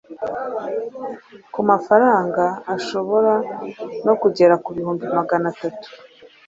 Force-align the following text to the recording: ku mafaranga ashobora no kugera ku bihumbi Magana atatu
ku 1.53 1.59
mafaranga 1.69 2.43
ashobora 2.75 3.33
no 4.05 4.13
kugera 4.21 4.53
ku 4.63 4.69
bihumbi 4.75 5.05
Magana 5.17 5.45
atatu 5.53 5.87